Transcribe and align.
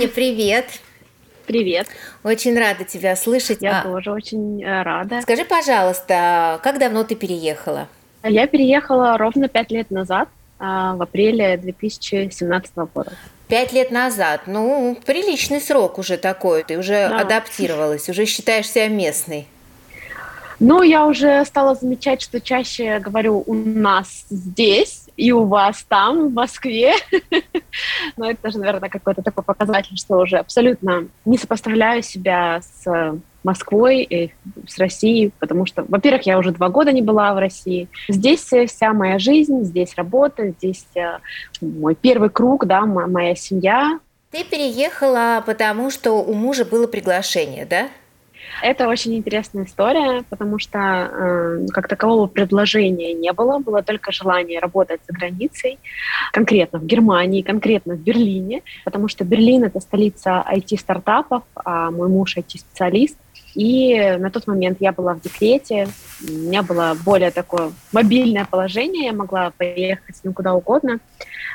Аня, 0.00 0.08
привет! 0.08 0.64
Привет. 1.46 1.86
Очень 2.24 2.58
рада 2.58 2.84
тебя 2.84 3.14
слышать. 3.16 3.58
Я 3.60 3.80
а, 3.80 3.82
тоже 3.82 4.12
очень 4.12 4.64
э, 4.64 4.82
рада. 4.82 5.20
Скажи, 5.20 5.44
пожалуйста, 5.44 6.58
как 6.62 6.78
давно 6.78 7.04
ты 7.04 7.14
переехала? 7.14 7.86
Я 8.22 8.46
переехала 8.46 9.18
ровно 9.18 9.48
пять 9.48 9.70
лет 9.70 9.90
назад, 9.90 10.30
а, 10.58 10.94
в 10.94 11.02
апреле 11.02 11.58
2017 11.58 12.74
года. 12.94 13.12
Пять 13.46 13.74
лет 13.74 13.90
назад. 13.90 14.44
Ну, 14.46 14.96
приличный 15.04 15.60
срок 15.60 15.98
уже 15.98 16.16
такой. 16.16 16.62
Ты 16.62 16.78
уже 16.78 17.06
да. 17.06 17.20
адаптировалась, 17.20 18.08
уже 18.08 18.24
считаешь 18.24 18.70
себя 18.70 18.88
местной. 18.88 19.48
Ну, 20.60 20.80
я 20.80 21.04
уже 21.04 21.44
стала 21.44 21.74
замечать, 21.74 22.22
что 22.22 22.40
чаще 22.40 23.00
говорю 23.00 23.42
у 23.46 23.52
нас 23.52 24.24
здесь 24.30 25.09
и 25.20 25.32
у 25.32 25.44
вас 25.44 25.84
там, 25.86 26.28
в 26.28 26.32
Москве. 26.32 26.94
Но 28.16 28.30
это 28.30 28.42
тоже, 28.42 28.58
наверное, 28.58 28.88
какой-то 28.88 29.22
такой 29.22 29.44
показатель, 29.44 29.96
что 29.96 30.16
уже 30.16 30.38
абсолютно 30.38 31.08
не 31.26 31.36
сопоставляю 31.36 32.02
себя 32.02 32.62
с 32.62 33.18
Москвой 33.44 34.02
и 34.02 34.32
с 34.66 34.78
Россией, 34.78 35.32
потому 35.38 35.66
что, 35.66 35.84
во-первых, 35.86 36.22
я 36.22 36.38
уже 36.38 36.52
два 36.52 36.70
года 36.70 36.90
не 36.92 37.02
была 37.02 37.34
в 37.34 37.38
России. 37.38 37.88
Здесь 38.08 38.50
вся 38.66 38.94
моя 38.94 39.18
жизнь, 39.18 39.62
здесь 39.64 39.94
работа, 39.94 40.54
здесь 40.58 40.86
э, 40.94 41.18
мой 41.60 41.94
первый 41.94 42.30
круг, 42.30 42.66
да, 42.66 42.86
моя 42.86 43.34
семья. 43.34 44.00
Ты 44.30 44.44
переехала, 44.44 45.42
потому 45.44 45.90
что 45.90 46.12
у 46.12 46.32
мужа 46.32 46.64
было 46.64 46.86
приглашение, 46.86 47.66
да? 47.66 47.88
Это 48.62 48.88
очень 48.88 49.14
интересная 49.16 49.64
история, 49.64 50.22
потому 50.28 50.58
что 50.58 50.78
э, 50.78 51.66
как 51.72 51.88
такового 51.88 52.26
предложения 52.26 53.14
не 53.14 53.32
было, 53.32 53.58
было 53.58 53.82
только 53.82 54.12
желание 54.12 54.60
работать 54.60 55.00
за 55.08 55.14
границей, 55.14 55.78
конкретно 56.32 56.78
в 56.78 56.84
Германии, 56.84 57.42
конкретно 57.42 57.94
в 57.94 58.00
Берлине, 58.00 58.62
потому 58.84 59.08
что 59.08 59.24
Берлин 59.24 59.64
это 59.64 59.80
столица 59.80 60.44
IT-стартапов, 60.50 61.42
а 61.54 61.90
мой 61.90 62.08
муж 62.08 62.36
IT-специалист. 62.36 63.16
И 63.54 64.16
на 64.18 64.30
тот 64.30 64.46
момент 64.46 64.78
я 64.80 64.92
была 64.92 65.14
в 65.14 65.22
декрете, 65.22 65.88
у 66.28 66.32
меня 66.32 66.62
было 66.62 66.96
более 67.04 67.30
такое 67.30 67.72
мобильное 67.92 68.44
положение, 68.44 69.06
я 69.06 69.12
могла 69.12 69.50
поехать 69.50 70.16
с 70.16 70.24
ним 70.24 70.34
куда 70.34 70.54
угодно. 70.54 71.00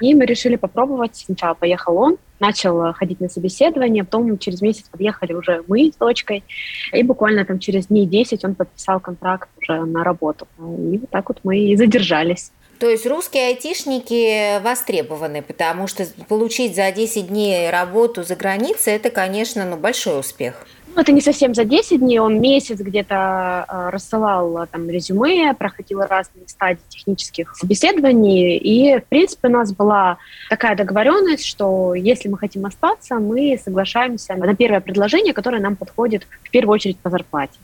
И 0.02 0.14
мы 0.14 0.26
решили 0.26 0.58
попробовать. 0.58 1.16
Сначала 1.16 1.54
поехал 1.54 1.98
он, 1.98 2.18
начал 2.40 2.94
ходить 2.94 3.22
на 3.22 3.30
собеседование, 3.30 4.04
потом 4.04 4.38
через 4.38 4.62
месяц 4.62 4.84
подъехали 4.90 5.34
уже 5.34 5.64
мы 5.68 5.92
с 5.92 5.96
дочкой, 5.96 6.44
и 6.92 7.04
буквально 7.04 7.46
там 7.46 7.60
через 7.60 7.88
дней 7.88 8.06
10 8.06 8.44
он 8.46 8.56
подписал 8.56 9.00
контракт 9.00 9.50
уже 9.62 9.86
на 9.86 10.04
работу. 10.04 10.48
И 10.60 10.98
вот 10.98 11.10
так 11.10 11.30
вот 11.30 11.40
мы 11.44 11.58
и 11.58 11.76
задержались. 11.76 12.52
То 12.80 12.90
есть 12.90 13.06
русские 13.06 13.48
айтишники 13.48 14.62
востребованы, 14.62 15.42
потому 15.42 15.88
что 15.88 16.06
получить 16.28 16.76
за 16.76 16.92
10 16.92 17.28
дней 17.28 17.70
работу 17.70 18.24
за 18.24 18.36
границей– 18.36 18.94
это, 18.96 19.10
конечно, 19.10 19.66
ну, 19.66 19.78
большой 19.78 20.20
успех. 20.20 20.68
Ну, 20.96 21.02
это 21.02 21.12
не 21.12 21.20
совсем 21.20 21.54
за 21.54 21.66
10 21.66 22.00
дней, 22.00 22.20
он 22.20 22.40
месяц 22.40 22.80
где-то 22.80 23.66
э, 23.68 23.90
рассылал 23.90 24.60
а, 24.60 24.66
там 24.66 24.90
резюме, 24.90 25.54
проходил 25.54 26.00
разные 26.00 26.48
стадии 26.48 26.80
технических 26.88 27.54
собеседований, 27.58 28.56
и, 28.58 29.00
в 29.00 29.04
принципе, 29.04 29.50
у 29.50 29.52
нас 29.52 29.74
была 29.74 30.18
такая 30.50 30.78
договоренность, 30.78 31.46
что 31.46 31.96
если 31.96 32.30
мы 32.30 32.38
хотим 32.38 32.66
остаться, 32.66 33.16
мы 33.16 33.60
соглашаемся 33.62 34.36
на 34.36 34.56
первое 34.56 34.80
предложение, 34.80 35.34
которое 35.34 35.62
нам 35.62 35.76
подходит 35.76 36.26
в 36.44 36.50
первую 36.50 36.76
очередь 36.76 36.98
по 37.00 37.10
зарплате, 37.10 37.60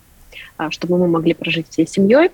чтобы 0.70 0.98
мы 0.98 1.08
могли 1.08 1.34
прожить 1.34 1.70
всей 1.70 1.88
семьей. 1.88 2.32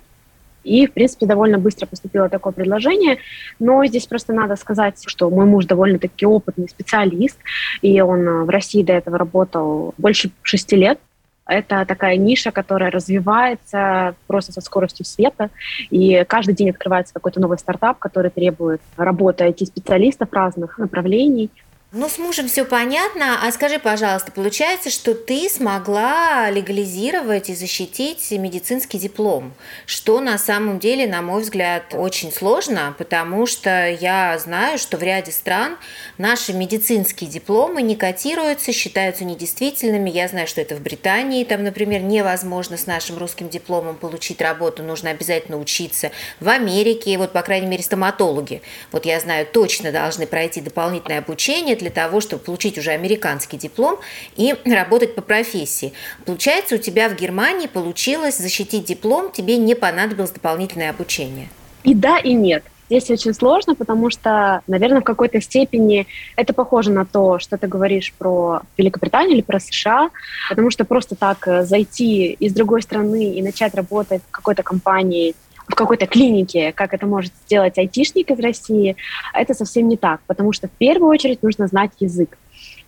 И, 0.68 0.86
в 0.86 0.92
принципе, 0.92 1.26
довольно 1.26 1.58
быстро 1.58 1.86
поступило 1.86 2.28
такое 2.28 2.52
предложение. 2.52 3.18
Но 3.58 3.84
здесь 3.86 4.06
просто 4.06 4.32
надо 4.32 4.56
сказать, 4.56 5.02
что 5.06 5.30
мой 5.30 5.46
муж 5.46 5.64
довольно-таки 5.64 6.26
опытный 6.26 6.68
специалист, 6.68 7.38
и 7.80 8.00
он 8.00 8.20
э, 8.28 8.44
в 8.44 8.50
России 8.50 8.82
до 8.82 8.92
этого 8.92 9.16
работал 9.16 9.94
больше 9.96 10.30
шести 10.42 10.76
лет. 10.76 10.98
Это 11.46 11.86
такая 11.86 12.18
ниша, 12.18 12.50
которая 12.50 12.90
развивается 12.90 14.14
просто 14.26 14.52
со 14.52 14.60
скоростью 14.60 15.06
света, 15.06 15.48
и 15.88 16.22
каждый 16.28 16.54
день 16.54 16.68
открывается 16.68 17.14
какой-то 17.14 17.40
новый 17.40 17.56
стартап, 17.56 17.98
который 17.98 18.30
требует 18.30 18.82
работы 18.98 19.44
IT-специалистов 19.44 20.28
разных 20.30 20.76
направлений. 20.76 21.48
Ну, 21.90 22.06
с 22.10 22.18
мужем 22.18 22.48
все 22.48 22.66
понятно. 22.66 23.42
А 23.42 23.50
скажи, 23.50 23.78
пожалуйста, 23.78 24.30
получается, 24.30 24.90
что 24.90 25.14
ты 25.14 25.48
смогла 25.48 26.50
легализировать 26.50 27.48
и 27.48 27.54
защитить 27.54 28.30
медицинский 28.30 28.98
диплом, 28.98 29.54
что 29.86 30.20
на 30.20 30.36
самом 30.36 30.80
деле, 30.80 31.06
на 31.06 31.22
мой 31.22 31.40
взгляд, 31.40 31.94
очень 31.94 32.30
сложно, 32.30 32.94
потому 32.98 33.46
что 33.46 33.88
я 33.88 34.38
знаю, 34.38 34.76
что 34.76 34.98
в 34.98 35.02
ряде 35.02 35.32
стран 35.32 35.78
наши 36.18 36.52
медицинские 36.52 37.30
дипломы 37.30 37.80
не 37.80 37.96
котируются, 37.96 38.70
считаются 38.74 39.24
недействительными. 39.24 40.10
Я 40.10 40.28
знаю, 40.28 40.46
что 40.46 40.60
это 40.60 40.74
в 40.76 40.82
Британии, 40.82 41.42
там, 41.44 41.64
например, 41.64 42.02
невозможно 42.02 42.76
с 42.76 42.86
нашим 42.86 43.16
русским 43.16 43.48
дипломом 43.48 43.96
получить 43.96 44.42
работу, 44.42 44.82
нужно 44.82 45.08
обязательно 45.08 45.56
учиться. 45.56 46.10
В 46.38 46.50
Америке, 46.50 47.16
вот, 47.16 47.32
по 47.32 47.40
крайней 47.40 47.66
мере, 47.66 47.82
стоматологи, 47.82 48.60
вот 48.92 49.06
я 49.06 49.18
знаю, 49.20 49.46
точно 49.46 49.90
должны 49.90 50.26
пройти 50.26 50.60
дополнительное 50.60 51.20
обучение, 51.20 51.77
для 51.78 51.90
того, 51.90 52.20
чтобы 52.20 52.42
получить 52.42 52.78
уже 52.78 52.90
американский 52.90 53.56
диплом 53.56 53.98
и 54.36 54.54
работать 54.64 55.14
по 55.14 55.22
профессии. 55.22 55.92
Получается, 56.24 56.76
у 56.76 56.78
тебя 56.78 57.08
в 57.08 57.16
Германии 57.16 57.66
получилось 57.66 58.38
защитить 58.38 58.84
диплом, 58.84 59.30
тебе 59.30 59.56
не 59.56 59.74
понадобилось 59.74 60.30
дополнительное 60.30 60.90
обучение. 60.90 61.48
И 61.84 61.94
да, 61.94 62.18
и 62.18 62.32
нет. 62.34 62.64
Здесь 62.90 63.10
очень 63.10 63.34
сложно, 63.34 63.74
потому 63.74 64.08
что, 64.08 64.62
наверное, 64.66 65.02
в 65.02 65.04
какой-то 65.04 65.40
степени 65.42 66.06
это 66.36 66.54
похоже 66.54 66.90
на 66.90 67.04
то, 67.04 67.38
что 67.38 67.58
ты 67.58 67.66
говоришь 67.66 68.14
про 68.16 68.62
Великобританию 68.78 69.34
или 69.34 69.42
про 69.42 69.60
США, 69.60 70.10
потому 70.48 70.70
что 70.70 70.86
просто 70.86 71.14
так 71.14 71.46
э, 71.46 71.64
зайти 71.64 72.32
из 72.32 72.54
другой 72.54 72.80
страны 72.80 73.34
и 73.34 73.42
начать 73.42 73.74
работать 73.74 74.22
в 74.26 74.30
какой-то 74.30 74.62
компании 74.62 75.34
в 75.68 75.74
какой-то 75.74 76.06
клинике, 76.06 76.72
как 76.72 76.94
это 76.94 77.06
может 77.06 77.32
сделать 77.46 77.78
айтишник 77.78 78.30
из 78.30 78.40
России, 78.40 78.96
это 79.34 79.54
совсем 79.54 79.88
не 79.88 79.96
так, 79.96 80.20
потому 80.26 80.52
что 80.52 80.68
в 80.68 80.72
первую 80.72 81.10
очередь 81.10 81.42
нужно 81.42 81.66
знать 81.66 81.92
язык. 82.00 82.38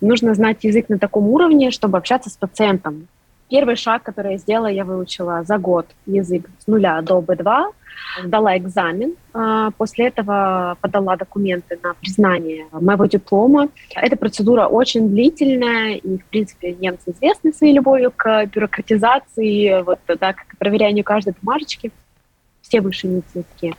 Нужно 0.00 0.34
знать 0.34 0.64
язык 0.64 0.88
на 0.88 0.98
таком 0.98 1.28
уровне, 1.28 1.70
чтобы 1.70 1.98
общаться 1.98 2.30
с 2.30 2.36
пациентом. 2.36 3.06
Первый 3.50 3.76
шаг, 3.76 4.02
который 4.02 4.32
я 4.32 4.38
сделала, 4.38 4.68
я 4.68 4.84
выучила 4.84 5.42
за 5.44 5.58
год 5.58 5.86
язык 6.06 6.48
с 6.60 6.66
нуля 6.68 7.02
до 7.02 7.18
B2, 7.18 7.72
сдала 8.24 8.56
экзамен, 8.56 9.14
а, 9.32 9.70
после 9.72 10.06
этого 10.06 10.76
подала 10.80 11.16
документы 11.16 11.78
на 11.82 11.94
признание 11.94 12.66
моего 12.72 13.06
диплома. 13.06 13.68
Эта 13.94 14.16
процедура 14.16 14.66
очень 14.66 15.08
длительная, 15.08 15.94
и, 15.96 16.18
в 16.18 16.24
принципе, 16.26 16.72
немцы 16.72 17.10
известны 17.10 17.52
своей 17.52 17.74
любовью 17.74 18.12
к 18.16 18.46
бюрократизации, 18.46 19.82
вот, 19.82 19.98
да, 20.06 20.32
к 20.32 20.56
проверянию 20.58 21.04
каждой 21.04 21.34
бумажечки 21.42 21.90
все 22.70 22.80
высшие 22.80 23.12
медицинские 23.12 23.74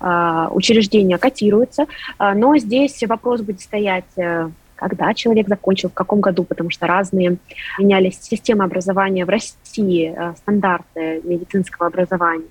а, 0.00 0.48
учреждения 0.50 1.18
котируются, 1.18 1.86
а, 2.18 2.34
но 2.34 2.56
здесь 2.56 3.02
вопрос 3.06 3.42
будет 3.42 3.60
стоять 3.60 4.06
э, 4.16 4.48
когда 4.74 5.14
человек 5.14 5.46
закончил, 5.46 5.90
в 5.90 5.94
каком 5.94 6.20
году, 6.20 6.42
потому 6.42 6.70
что 6.70 6.88
разные 6.88 7.36
менялись 7.78 8.18
системы 8.20 8.64
образования 8.64 9.24
в 9.24 9.28
России, 9.28 10.12
э, 10.12 10.34
стандарты 10.38 11.20
медицинского 11.22 11.86
образования. 11.86 12.48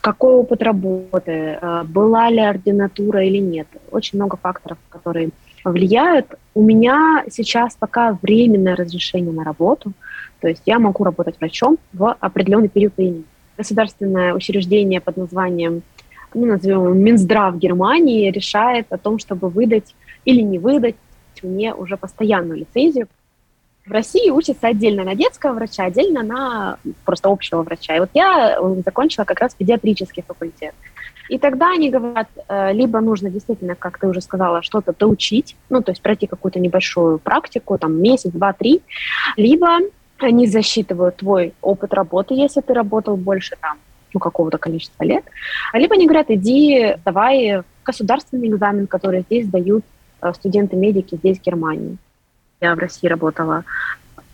Какой 0.00 0.34
опыт 0.34 0.62
работы, 0.62 1.58
э, 1.60 1.82
была 1.82 2.30
ли 2.30 2.38
ординатура 2.38 3.24
или 3.24 3.38
нет. 3.38 3.66
Очень 3.90 4.18
много 4.18 4.36
факторов, 4.36 4.78
которые 4.88 5.30
влияют. 5.64 6.26
У 6.54 6.62
меня 6.62 7.24
сейчас 7.28 7.74
пока 7.74 8.16
временное 8.22 8.76
разрешение 8.76 9.32
на 9.32 9.42
работу, 9.42 9.92
то 10.40 10.46
есть 10.46 10.62
я 10.64 10.78
могу 10.78 11.02
работать 11.02 11.40
врачом 11.40 11.78
в 11.92 12.16
определенный 12.20 12.68
период 12.68 12.96
времени 12.96 13.24
государственное 13.58 14.32
учреждение 14.34 15.00
под 15.00 15.16
названием, 15.16 15.82
ну, 16.32 16.46
назовем 16.46 16.98
Минздрав 16.98 17.56
Германии, 17.56 18.30
решает 18.30 18.86
о 18.90 18.98
том, 18.98 19.18
чтобы 19.18 19.48
выдать 19.48 19.94
или 20.24 20.40
не 20.40 20.58
выдать 20.58 20.96
мне 21.42 21.74
уже 21.74 21.96
постоянную 21.96 22.58
лицензию. 22.60 23.08
В 23.84 23.90
России 23.90 24.30
учатся 24.30 24.68
отдельно 24.68 25.02
на 25.04 25.14
детского 25.14 25.54
врача, 25.54 25.84
отдельно 25.84 26.22
на 26.22 26.78
просто 27.04 27.30
общего 27.30 27.62
врача. 27.62 27.96
И 27.96 28.00
вот 28.00 28.10
я 28.12 28.58
закончила 28.84 29.24
как 29.24 29.40
раз 29.40 29.54
педиатрический 29.54 30.22
факультет. 30.22 30.74
И 31.30 31.38
тогда 31.38 31.72
они 31.72 31.90
говорят, 31.90 32.28
э, 32.48 32.72
либо 32.72 33.00
нужно 33.00 33.30
действительно, 33.30 33.74
как 33.74 33.98
ты 33.98 34.06
уже 34.06 34.20
сказала, 34.20 34.62
что-то 34.62 34.94
доучить, 34.98 35.56
ну, 35.68 35.82
то 35.82 35.92
есть 35.92 36.02
пройти 36.02 36.26
какую-то 36.26 36.58
небольшую 36.58 37.18
практику, 37.18 37.78
там, 37.78 38.00
месяц, 38.00 38.30
два, 38.30 38.52
три, 38.52 38.80
либо 39.36 39.78
они 40.18 40.46
засчитывают 40.46 41.16
твой 41.16 41.54
опыт 41.62 41.94
работы, 41.94 42.34
если 42.34 42.60
ты 42.60 42.74
работал 42.74 43.16
больше 43.16 43.56
там, 43.60 43.78
ну, 44.12 44.20
какого-то 44.20 44.58
количества 44.58 45.04
лет. 45.04 45.24
Либо 45.72 45.94
они 45.94 46.06
говорят, 46.06 46.26
иди, 46.30 46.96
давай 47.04 47.62
государственный 47.84 48.48
экзамен, 48.48 48.86
который 48.86 49.22
здесь 49.22 49.46
дают 49.46 49.84
э, 50.20 50.32
студенты-медики 50.34 51.16
здесь, 51.16 51.38
в 51.38 51.42
Германии. 51.42 51.96
Я 52.60 52.74
в 52.74 52.78
России 52.78 53.06
работала 53.06 53.64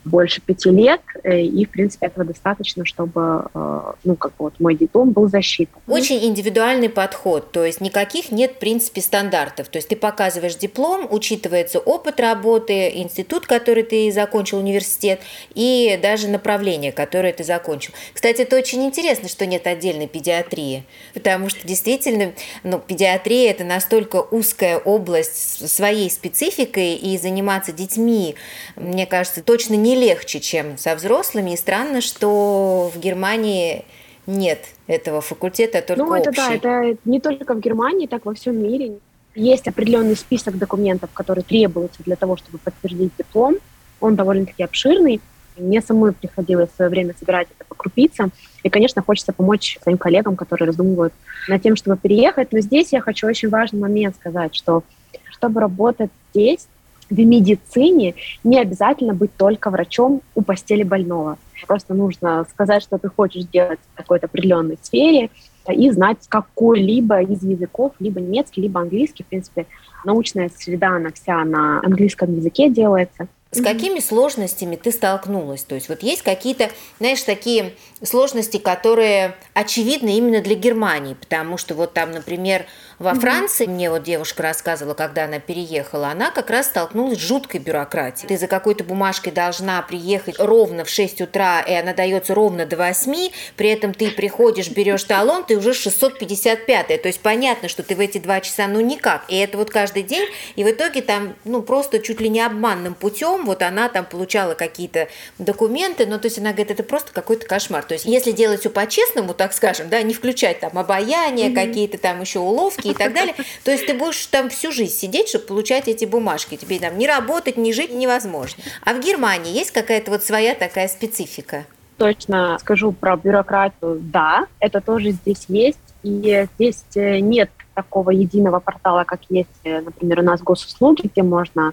больше 0.04 0.40
пяти 0.40 0.70
лет, 0.70 1.00
э, 1.22 1.40
и, 1.42 1.64
в 1.64 1.70
принципе, 1.70 2.06
этого 2.06 2.24
достаточно, 2.24 2.84
чтобы, 2.84 3.46
э, 3.54 3.92
ну, 4.04 4.16
как 4.16 4.32
бы 4.32 4.44
вот 4.44 4.60
мой 4.60 4.74
диплом 4.74 5.10
был 5.10 5.28
защитен. 5.28 5.74
Очень 5.86 6.24
индивидуальный 6.24 6.88
подход, 6.88 7.52
то 7.52 7.64
есть 7.64 7.80
никаких 7.80 8.32
нет, 8.32 8.52
в 8.52 8.58
принципе, 8.58 9.00
стандартов. 9.00 9.68
То 9.68 9.78
есть 9.78 9.88
ты 9.88 9.96
показываешь 9.96 10.56
диплом, 10.56 11.06
учитывается 11.10 11.78
опыт 11.78 12.20
работы, 12.20 12.90
институт, 12.94 13.46
который 13.46 13.82
ты 13.82 14.10
закончил, 14.12 14.58
университет, 14.58 15.20
и 15.54 15.98
даже 16.02 16.28
направление, 16.28 16.92
которое 16.92 17.32
ты 17.32 17.44
закончил. 17.44 17.92
Кстати, 18.12 18.42
это 18.42 18.56
очень 18.56 18.84
интересно, 18.84 19.28
что 19.28 19.46
нет 19.46 19.66
отдельной 19.66 20.06
педиатрии, 20.06 20.84
потому 21.12 21.48
что 21.48 21.66
действительно, 21.66 22.32
ну, 22.62 22.78
педиатрия– 22.78 23.50
это 23.52 23.64
настолько 23.64 24.22
узкая 24.22 24.78
область 24.78 25.68
своей 25.68 26.10
спецификой, 26.10 26.94
и 26.94 27.18
заниматься 27.18 27.72
детьми, 27.72 28.34
мне 28.76 29.06
кажется, 29.06 29.42
точно 29.42 29.74
не 29.74 29.93
легче, 29.94 30.40
чем 30.40 30.78
со 30.78 30.94
взрослыми. 30.94 31.52
И 31.52 31.56
странно, 31.56 32.00
что 32.00 32.90
в 32.94 32.98
Германии 32.98 33.84
нет 34.26 34.60
этого 34.86 35.20
факультета, 35.20 35.78
а 35.78 35.82
только 35.82 36.04
Ну, 36.04 36.14
это 36.14 36.30
общий. 36.30 36.58
да, 36.60 36.84
это 36.84 36.98
не 37.04 37.20
только 37.20 37.54
в 37.54 37.60
Германии, 37.60 38.06
так 38.06 38.24
во 38.24 38.34
всем 38.34 38.62
мире. 38.62 38.98
Есть 39.34 39.66
определенный 39.66 40.16
список 40.16 40.58
документов, 40.58 41.10
которые 41.12 41.44
требуются 41.44 42.02
для 42.04 42.16
того, 42.16 42.36
чтобы 42.36 42.58
подтвердить 42.58 43.12
диплом. 43.18 43.56
Он 44.00 44.14
довольно-таки 44.14 44.62
обширный. 44.62 45.20
Мне 45.56 45.80
самой 45.82 46.12
приходилось 46.12 46.70
в 46.70 46.76
свое 46.76 46.90
время 46.90 47.14
собирать 47.18 47.48
это 47.56 47.64
по 47.68 47.74
крупицам. 47.74 48.32
И, 48.62 48.70
конечно, 48.70 49.02
хочется 49.02 49.32
помочь 49.32 49.78
своим 49.82 49.98
коллегам, 49.98 50.36
которые 50.36 50.66
раздумывают 50.68 51.12
над 51.48 51.62
тем, 51.62 51.76
чтобы 51.76 51.96
переехать. 51.96 52.52
Но 52.52 52.60
здесь 52.60 52.92
я 52.92 53.00
хочу 53.00 53.26
очень 53.26 53.48
важный 53.48 53.80
момент 53.80 54.16
сказать, 54.16 54.54
что 54.54 54.82
чтобы 55.30 55.60
работать 55.60 56.10
здесь, 56.32 56.66
в 57.10 57.18
медицине 57.18 58.14
не 58.42 58.60
обязательно 58.60 59.14
быть 59.14 59.34
только 59.36 59.70
врачом 59.70 60.22
у 60.34 60.42
постели 60.42 60.82
больного. 60.82 61.38
Просто 61.66 61.94
нужно 61.94 62.46
сказать, 62.50 62.82
что 62.82 62.98
ты 62.98 63.08
хочешь 63.08 63.44
делать 63.44 63.78
в 63.92 63.96
какой-то 63.96 64.26
определенной 64.26 64.78
сфере 64.82 65.30
и 65.68 65.90
знать 65.90 66.18
какой-либо 66.28 67.22
из 67.22 67.42
языков, 67.42 67.92
либо 67.98 68.20
немецкий, 68.20 68.62
либо 68.62 68.80
английский. 68.80 69.22
В 69.22 69.26
принципе, 69.26 69.66
научная 70.04 70.50
среда, 70.54 70.96
она 70.96 71.10
вся 71.12 71.44
на 71.44 71.80
английском 71.80 72.34
языке 72.36 72.68
делается. 72.68 73.28
С 73.54 73.62
какими 73.62 74.00
сложностями 74.00 74.76
ты 74.76 74.90
столкнулась? 74.90 75.62
То 75.62 75.74
есть 75.74 75.88
вот 75.88 76.02
есть 76.02 76.22
какие-то, 76.22 76.70
знаешь, 76.98 77.22
такие 77.22 77.72
сложности, 78.02 78.58
которые 78.58 79.36
очевидны 79.54 80.16
именно 80.16 80.40
для 80.40 80.54
Германии, 80.54 81.14
потому 81.14 81.56
что 81.56 81.74
вот 81.74 81.92
там, 81.94 82.12
например, 82.12 82.66
во. 82.98 83.14
Франции, 83.14 83.66
мне 83.66 83.90
вот 83.90 84.02
девушка 84.02 84.42
рассказывала, 84.42 84.94
когда 84.94 85.24
она 85.24 85.38
переехала, 85.38 86.08
она 86.08 86.30
как 86.30 86.50
раз 86.50 86.66
столкнулась 86.66 87.18
с 87.18 87.22
жуткой 87.22 87.60
бюрократией. 87.60 88.28
Ты 88.28 88.38
за 88.38 88.46
какой-то 88.46 88.84
бумажкой 88.84 89.32
должна 89.32 89.80
приехать 89.82 90.38
ровно 90.38 90.84
в 90.84 90.88
6 90.88 91.22
утра, 91.22 91.60
и 91.60 91.72
она 91.72 91.92
дается 91.92 92.34
ровно 92.34 92.66
до 92.66 92.76
8, 92.76 93.30
при 93.56 93.70
этом 93.70 93.94
ты 93.94 94.10
приходишь, 94.10 94.68
берешь 94.70 95.04
талон, 95.04 95.44
ты 95.44 95.56
уже 95.56 95.74
655 95.74 97.02
то 97.02 97.08
есть 97.08 97.20
понятно, 97.20 97.68
что 97.68 97.82
ты 97.82 97.94
в 97.94 98.00
эти 98.00 98.18
два 98.18 98.40
часа 98.40 98.66
ну 98.66 98.80
никак, 98.80 99.24
и 99.28 99.36
это 99.36 99.58
вот 99.58 99.70
каждый 99.70 100.02
день, 100.02 100.28
и 100.56 100.64
в 100.64 100.70
итоге 100.70 101.02
там 101.02 101.34
ну 101.44 101.62
просто 101.62 101.98
чуть 101.98 102.20
ли 102.20 102.28
не 102.28 102.40
обманным 102.40 102.94
путем 102.94 103.43
вот 103.44 103.62
она 103.62 103.88
там 103.88 104.04
получала 104.04 104.54
какие-то 104.54 105.08
документы, 105.38 106.06
но 106.06 106.18
то 106.18 106.26
есть 106.26 106.38
она 106.38 106.52
говорит, 106.52 106.70
это 106.70 106.82
просто 106.82 107.12
какой-то 107.12 107.46
кошмар. 107.46 107.84
То 107.84 107.94
есть 107.94 108.04
если 108.04 108.32
делать 108.32 108.60
все 108.60 108.70
по-честному, 108.70 109.34
так 109.34 109.52
скажем, 109.52 109.88
да, 109.88 110.02
не 110.02 110.14
включать 110.14 110.60
там 110.60 110.78
обаяние, 110.78 111.48
mm-hmm. 111.48 111.54
какие-то 111.54 111.98
там 111.98 112.20
еще 112.20 112.38
уловки 112.38 112.88
и 112.88 112.94
так 112.94 113.12
далее, 113.12 113.34
то 113.64 113.70
есть 113.70 113.86
ты 113.86 113.94
будешь 113.94 114.26
там 114.26 114.48
всю 114.50 114.72
жизнь 114.72 114.94
сидеть, 114.94 115.28
чтобы 115.28 115.46
получать 115.46 115.88
эти 115.88 116.04
бумажки. 116.04 116.56
Тебе 116.56 116.78
там 116.78 116.98
не 116.98 117.06
работать, 117.06 117.56
не 117.56 117.72
жить 117.72 117.92
невозможно. 117.92 118.62
А 118.82 118.94
в 118.94 119.00
Германии 119.00 119.52
есть 119.52 119.70
какая-то 119.70 120.10
вот 120.10 120.24
своя 120.24 120.54
такая 120.54 120.88
специфика? 120.88 121.64
Точно 121.96 122.58
скажу 122.60 122.92
про 122.92 123.16
бюрократию. 123.16 124.00
Да, 124.00 124.46
это 124.58 124.80
тоже 124.80 125.10
здесь 125.10 125.44
есть. 125.48 125.78
И 126.04 126.46
здесь 126.54 126.84
э, 126.94 127.18
нет 127.18 127.50
такого 127.74 128.10
единого 128.10 128.60
портала, 128.60 129.04
как 129.04 129.20
есть, 129.30 129.48
э, 129.64 129.80
например, 129.80 130.20
у 130.20 130.22
нас 130.22 130.42
госуслуги, 130.42 131.10
где 131.12 131.22
можно 131.22 131.72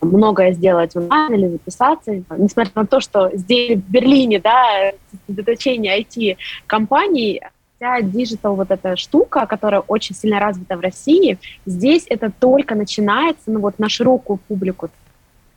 многое 0.00 0.52
сделать 0.52 0.96
онлайн 0.96 1.34
или 1.34 1.48
записаться. 1.48 2.22
Несмотря 2.38 2.72
на 2.74 2.86
то, 2.86 3.00
что 3.00 3.30
здесь, 3.34 3.78
в 3.78 3.90
Берлине, 3.90 4.40
да, 4.40 4.92
сосредоточение 5.10 6.00
IT-компаний, 6.00 7.42
вся 7.76 8.00
digital 8.00 8.54
вот 8.54 8.70
эта 8.70 8.96
штука, 8.96 9.46
которая 9.46 9.80
очень 9.80 10.14
сильно 10.14 10.38
развита 10.38 10.76
в 10.76 10.80
России, 10.80 11.38
здесь 11.66 12.06
это 12.08 12.30
только 12.30 12.76
начинается, 12.76 13.50
ну 13.50 13.58
вот 13.58 13.80
на 13.80 13.88
широкую 13.88 14.38
публику 14.48 14.90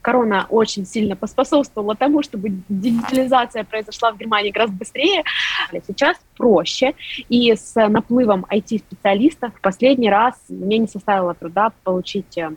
корона 0.06 0.46
очень 0.50 0.86
сильно 0.86 1.16
поспособствовала 1.16 1.96
тому, 1.96 2.22
чтобы 2.22 2.50
digitализация 2.70 3.64
произошла 3.64 4.12
в 4.12 4.18
Германии 4.20 4.52
гораздо 4.52 4.78
быстрее. 4.78 5.24
Сейчас 5.88 6.16
проще. 6.38 6.94
И 7.28 7.56
с 7.56 7.74
наплывом 7.88 8.46
IT-специалистов 8.52 9.52
в 9.56 9.62
последний 9.62 10.12
раз 10.12 10.36
мне 10.48 10.78
не 10.78 10.88
составило 10.88 11.34
труда 11.34 11.72
получить 11.84 12.38
э, 12.38 12.52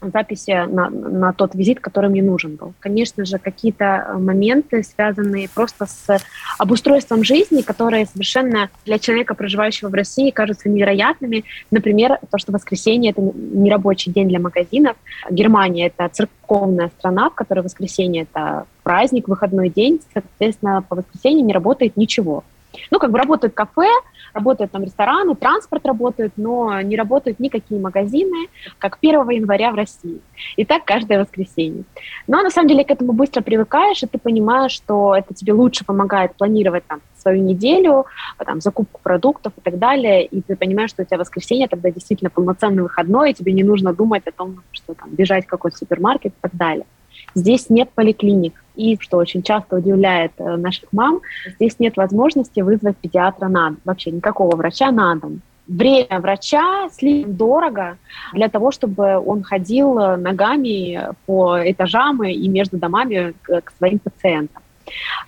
записи 0.00 0.66
на, 0.66 0.90
на 0.90 1.32
тот 1.32 1.54
визит, 1.54 1.80
который 1.80 2.10
мне 2.10 2.22
нужен 2.22 2.56
был. 2.56 2.74
Конечно 2.80 3.24
же, 3.24 3.38
какие-то 3.38 3.84
э, 3.84 4.18
моменты, 4.18 4.82
связанные 4.82 5.48
просто 5.48 5.86
с 5.86 6.18
обустройством 6.58 7.24
жизни, 7.24 7.62
которые 7.62 8.06
совершенно 8.06 8.70
для 8.84 8.98
человека, 8.98 9.34
проживающего 9.34 9.88
в 9.88 9.94
России, 9.94 10.30
кажутся 10.30 10.68
невероятными. 10.68 11.44
Например, 11.70 12.18
то, 12.30 12.38
что 12.38 12.52
воскресенье— 12.52 13.10
это 13.12 13.20
не 13.22 13.70
рабочий 13.70 14.10
день 14.10 14.28
для 14.28 14.40
магазинов. 14.40 14.96
Германия— 15.30 15.86
это 15.96 16.08
церковная 16.08 16.90
страна, 16.98 17.30
в 17.30 17.34
которой 17.34 17.60
воскресенье— 17.60 18.22
это 18.30 18.66
праздник, 18.82 19.28
выходной 19.28 19.68
день. 19.68 20.00
Соответственно, 20.12 20.82
по 20.82 20.96
воскресеньям 20.96 21.46
не 21.46 21.52
работает 21.52 21.96
ничего. 21.96 22.44
Ну, 22.90 22.98
как 22.98 23.10
бы 23.10 23.18
работают 23.18 23.54
кафе, 23.54 23.88
работают 24.36 24.70
там 24.70 24.84
рестораны, 24.84 25.34
транспорт 25.34 25.84
работает, 25.86 26.32
но 26.36 26.80
не 26.82 26.96
работают 26.96 27.40
никакие 27.40 27.80
магазины, 27.80 28.46
как 28.78 28.98
1 29.02 29.30
января 29.30 29.72
в 29.72 29.74
России. 29.74 30.20
И 30.56 30.64
так 30.64 30.84
каждое 30.84 31.20
воскресенье. 31.20 31.84
Но 32.28 32.42
на 32.42 32.50
самом 32.50 32.68
деле 32.68 32.84
к 32.84 32.90
этому 32.90 33.12
быстро 33.12 33.42
привыкаешь, 33.42 34.02
и 34.02 34.06
ты 34.06 34.18
понимаешь, 34.18 34.72
что 34.72 35.14
это 35.16 35.34
тебе 35.34 35.52
лучше 35.52 35.84
помогает 35.84 36.36
планировать 36.36 36.86
там 36.86 37.00
свою 37.16 37.42
неделю, 37.42 38.06
там, 38.44 38.60
закупку 38.60 39.00
продуктов 39.02 39.52
и 39.56 39.60
так 39.60 39.78
далее, 39.78 40.24
и 40.24 40.42
ты 40.42 40.54
понимаешь, 40.54 40.90
что 40.90 41.02
у 41.02 41.06
тебя 41.06 41.18
воскресенье 41.18 41.66
тогда 41.66 41.90
действительно 41.90 42.30
полноценный 42.30 42.84
выходной, 42.84 43.30
и 43.30 43.34
тебе 43.34 43.52
не 43.52 43.64
нужно 43.64 43.92
думать 43.92 44.26
о 44.26 44.32
том, 44.32 44.62
что 44.70 44.94
там 44.94 45.10
бежать 45.10 45.44
в 45.44 45.48
какой-то 45.48 45.76
супермаркет 45.76 46.32
и 46.32 46.40
так 46.40 46.54
далее. 46.54 46.86
Здесь 47.34 47.70
нет 47.70 47.90
поликлиник. 47.94 48.62
И, 48.76 48.98
что 49.00 49.16
очень 49.16 49.42
часто 49.42 49.76
удивляет 49.76 50.32
э, 50.38 50.56
наших 50.56 50.92
мам, 50.92 51.20
здесь 51.56 51.78
нет 51.78 51.96
возможности 51.96 52.60
вызвать 52.60 52.96
педиатра 52.98 53.48
на 53.48 53.70
дом, 53.70 53.78
вообще 53.84 54.10
никакого 54.10 54.54
врача 54.54 54.90
на 54.90 55.14
дом. 55.16 55.40
Время 55.66 56.20
врача 56.20 56.88
слишком 56.92 57.36
дорого 57.36 57.98
для 58.32 58.48
того, 58.48 58.70
чтобы 58.70 59.18
он 59.18 59.42
ходил 59.42 59.98
э, 59.98 60.16
ногами 60.16 61.08
по 61.24 61.58
этажам 61.58 62.22
и 62.22 62.48
между 62.48 62.76
домами 62.76 63.34
к, 63.42 63.72
своим 63.78 63.98
пациентам. 63.98 64.62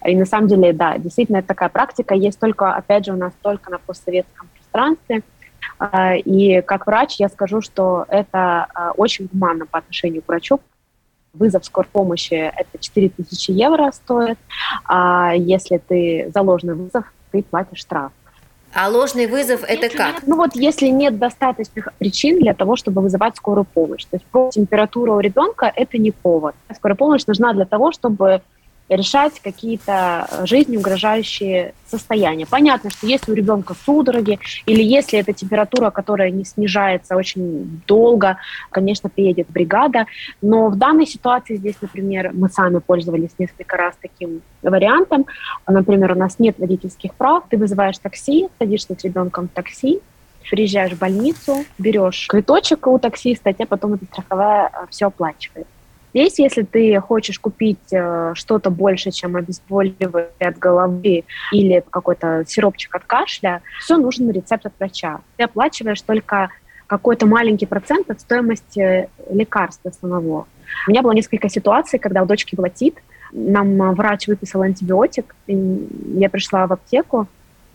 И 0.07 0.15
на 0.15 0.27
самом 0.27 0.49
деле, 0.49 0.73
да, 0.73 0.99
действительно, 0.99 1.43
такая 1.43 1.69
практика 1.69 2.15
есть 2.15 2.39
только, 2.39 2.75
опять 2.75 3.07
же, 3.07 3.13
у 3.13 3.17
нас 3.17 3.33
только 3.43 3.71
на 3.71 3.79
постсоветском 3.79 4.49
пространстве. 4.55 5.23
А, 5.79 6.15
и 6.17 6.61
как 6.63 6.87
врач 6.87 7.17
я 7.19 7.29
скажу, 7.29 7.61
что 7.61 8.05
это 8.09 8.67
а, 8.75 8.93
очень 8.93 9.29
гуманно 9.33 9.67
по 9.67 9.79
отношению 9.79 10.23
к 10.23 10.29
врачу, 10.29 10.61
вызов 11.33 11.65
скорой 11.65 11.89
помощи 11.93 12.35
это 12.35 12.79
4000 12.79 13.51
евро 13.51 13.91
стоит, 13.93 14.39
а 14.85 15.33
если 15.35 15.79
ты 15.79 16.31
за 16.35 16.43
ложный 16.43 16.75
вызов, 16.75 17.05
ты 17.31 17.43
платишь 17.43 17.81
штраф. 17.81 18.13
А 18.75 18.89
ложный 18.89 19.27
вызов 19.27 19.65
это 19.67 19.89
как? 19.89 20.27
Ну 20.27 20.37
вот 20.37 20.55
если 20.55 20.89
нет 20.89 21.19
достаточных 21.19 21.89
причин 21.99 22.39
для 22.39 22.55
того, 22.55 22.77
чтобы 22.77 23.01
вызывать 23.01 23.37
скорую 23.37 23.65
помощь. 23.65 24.05
То 24.05 24.17
есть 24.17 24.27
про 24.27 24.51
температуру 24.51 25.17
у 25.17 25.21
ребенка 25.21 25.73
это 25.75 25.97
не 25.97 26.11
повод. 26.11 26.55
Скорая 26.75 26.97
помощь 26.97 27.25
нужна 27.27 27.53
для 27.55 27.65
того, 27.65 27.93
чтобы 27.93 28.43
решать 28.89 29.41
какие-то 29.41 30.27
э, 30.31 30.47
жизни 30.47 30.77
угрожающие 30.77 31.75
состояния. 31.87 32.47
Понятно, 32.47 32.91
что 32.91 33.07
если 33.07 33.33
у 33.33 33.35
ребенка 33.35 33.75
судороги 33.85 34.39
или 34.67 34.83
если 34.83 35.19
это 35.19 35.33
температура, 35.33 35.91
которая 35.91 36.31
не 36.31 36.45
снижается 36.45 37.17
очень 37.17 37.83
долго, 37.87 38.39
конечно, 38.71 39.09
приедет 39.09 39.49
бригада. 39.51 40.07
Но 40.43 40.69
в 40.69 40.77
данной 40.77 41.07
ситуации 41.07 41.57
здесь, 41.57 41.77
например, 41.81 42.31
мы 42.33 42.49
сами 42.49 42.79
пользовались 42.79 43.31
несколько 43.39 43.77
раз 43.77 43.95
таким 44.01 44.43
вариантом. 44.63 45.27
Например, 45.67 46.13
у 46.13 46.19
нас 46.19 46.39
нет 46.39 46.59
водительских 46.59 47.15
прав, 47.15 47.45
ты 47.51 47.57
вызываешь 47.57 47.99
такси, 47.99 48.49
садишься 48.59 48.95
с 48.99 49.05
ребенком 49.05 49.49
в 49.49 49.53
такси, 49.53 50.01
приезжаешь 50.51 50.93
в 50.93 50.99
больницу, 50.99 51.65
берешь 51.79 52.27
квиточек 52.29 52.87
у 52.87 52.99
таксиста, 52.99 53.55
а 53.59 53.67
потом 53.67 53.95
эта 53.95 54.07
страховая 54.07 54.69
э, 54.69 54.87
все 54.91 55.07
оплачивает. 55.07 55.67
Здесь, 56.19 56.41
если 56.41 56.63
ты 56.63 56.99
хочешь 56.99 57.39
купить 57.39 57.93
э, 57.93 58.33
что-то 58.35 58.71
больше, 58.71 59.13
чем 59.13 59.37
обезболивающее 59.37 60.49
от 60.49 60.59
головы 60.59 61.23
или 61.53 61.85
какой-то 61.91 62.43
сиропчик 62.45 62.93
от 62.97 63.05
кашля, 63.05 63.63
все 63.79 63.99
нужен 63.99 64.29
рецепт 64.33 64.67
от 64.67 64.73
врача. 64.81 65.21
Ты 65.37 65.45
оплачиваешь 65.45 66.03
только 66.03 66.49
какой-то 66.89 67.27
маленький 67.27 67.67
процент 67.67 68.11
от 68.11 68.21
стоимости 68.21 69.09
лекарства 69.31 69.93
самого. 69.93 70.49
У 70.89 70.91
меня 70.91 71.03
было 71.03 71.13
несколько 71.13 71.49
ситуаций, 71.49 72.01
когда 72.01 72.25
у 72.25 72.27
дочки 72.27 72.57
была 72.57 72.69
ТИТ, 72.69 72.97
нам 73.31 73.95
врач 73.95 74.27
выписал 74.27 74.63
антибиотик, 74.63 75.37
я 75.47 76.29
пришла 76.31 76.67
в 76.67 76.73
аптеку, 76.73 77.29